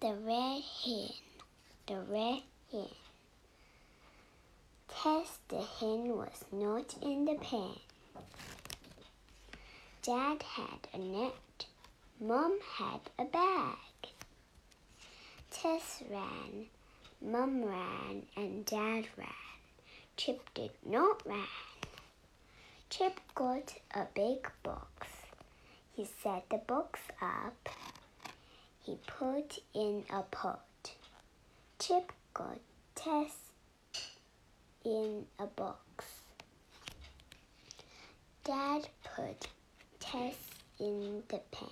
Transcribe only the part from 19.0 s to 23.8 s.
ran. Chip did not run. Chip got